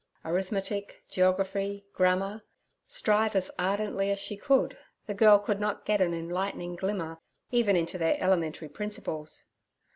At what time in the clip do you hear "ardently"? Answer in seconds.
3.59-4.09